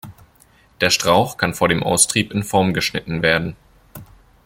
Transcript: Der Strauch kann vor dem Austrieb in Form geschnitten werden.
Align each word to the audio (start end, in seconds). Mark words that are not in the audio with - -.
Der 0.81 0.89
Strauch 0.89 1.37
kann 1.37 1.53
vor 1.53 1.69
dem 1.69 1.83
Austrieb 1.83 2.31
in 2.31 2.41
Form 2.41 2.73
geschnitten 2.73 3.21
werden. 3.21 3.55